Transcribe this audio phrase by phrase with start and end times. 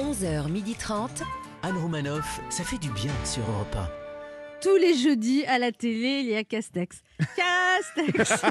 [0.00, 1.22] 11h30.
[1.62, 3.76] Anne Romanoff, ça fait du bien sur Europe
[4.62, 7.02] Tous les jeudis à la télé, il y a Castex.
[7.36, 8.42] Castex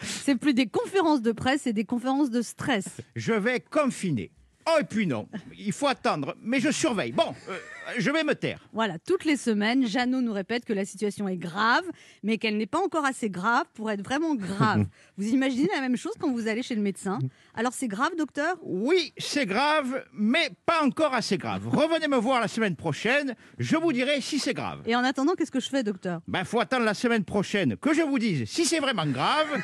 [0.00, 3.02] C'est plus des conférences de presse, c'est des conférences de stress.
[3.14, 4.30] Je vais confiner.
[4.68, 7.12] Oh, et puis non, il faut attendre, mais je surveille.
[7.12, 7.56] Bon, euh,
[7.98, 8.58] je vais me taire.
[8.72, 11.84] Voilà, toutes les semaines, Jeannot nous répète que la situation est grave,
[12.24, 14.86] mais qu'elle n'est pas encore assez grave pour être vraiment grave.
[15.16, 17.20] vous imaginez la même chose quand vous allez chez le médecin?
[17.54, 18.56] Alors c'est grave, docteur?
[18.62, 21.68] Oui, c'est grave, mais pas encore assez grave.
[21.68, 24.82] Revenez me voir la semaine prochaine, je vous dirai si c'est grave.
[24.86, 26.22] Et en attendant, qu'est-ce que je fais, docteur?
[26.26, 29.62] Ben, faut attendre la semaine prochaine que je vous dise si c'est vraiment grave.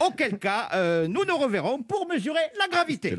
[0.00, 3.16] Auquel cas, euh, nous nous reverrons pour mesurer la gravité.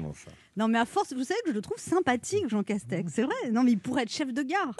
[0.57, 3.11] Non, mais à force, vous savez que je le trouve sympathique, Jean Castex.
[3.13, 3.51] C'est vrai.
[3.51, 4.75] Non, mais il pourrait être chef de gare.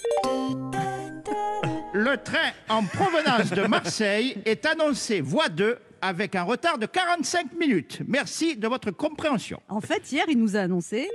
[1.93, 7.53] Le train en provenance de Marseille est annoncé voie 2 avec un retard de 45
[7.53, 8.01] minutes.
[8.07, 9.61] Merci de votre compréhension.
[9.69, 11.09] En fait, hier, il nous a annoncé.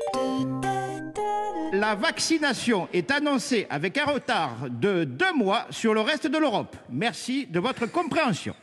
[1.73, 6.77] La vaccination est annoncée avec un retard de deux mois sur le reste de l'Europe.
[6.91, 8.55] Merci de votre compréhension.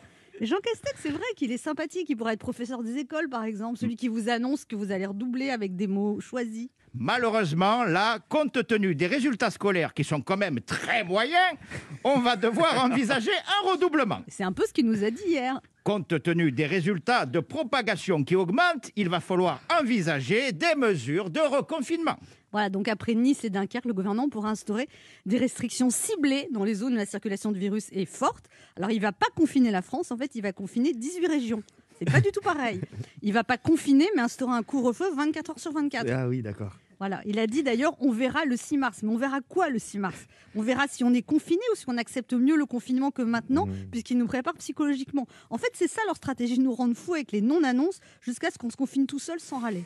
[0.41, 2.09] Jean Castex, c'est vrai qu'il est sympathique.
[2.09, 3.77] Il pourrait être professeur des écoles, par exemple.
[3.77, 6.69] Celui qui vous annonce que vous allez redoubler avec des mots choisis.
[6.95, 11.57] Malheureusement, là, compte tenu des résultats scolaires qui sont quand même très moyens,
[12.03, 14.19] on va devoir envisager un redoublement.
[14.27, 15.59] C'est un peu ce qu'il nous a dit hier.
[15.83, 21.39] Compte tenu des résultats de propagation qui augmentent, il va falloir envisager des mesures de
[21.39, 22.15] reconfinement.
[22.51, 24.87] Voilà, donc après Nice et Dunkerque, le gouvernement pourra instaurer
[25.25, 28.45] des restrictions ciblées dans les zones où la circulation du virus est forte.
[28.77, 31.63] Alors il ne va pas confiner la France, en fait, il va confiner 18 régions.
[32.05, 32.81] C'est pas du tout pareil.
[33.21, 36.09] Il va pas confiner, mais instaurer un couvre-feu 24 heures sur 24.
[36.11, 36.73] Ah oui, d'accord.
[36.99, 38.99] Voilà, il a dit d'ailleurs, on verra le 6 mars.
[39.03, 40.17] Mais on verra quoi le 6 mars?
[40.55, 43.67] On verra si on est confiné ou si on accepte mieux le confinement que maintenant,
[43.91, 45.27] puisqu'ils nous préparent psychologiquement.
[45.49, 48.69] En fait, c'est ça leur stratégie, nous rendre fous avec les non-annonces jusqu'à ce qu'on
[48.69, 49.83] se confine tout seul sans râler.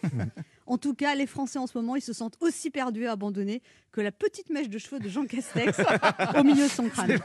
[0.68, 3.62] en tout cas, les Français en ce moment, ils se sentent aussi perdus et abandonnés
[3.92, 5.80] que la petite mèche de cheveux de Jean Castex
[6.40, 7.18] au milieu de son crâne.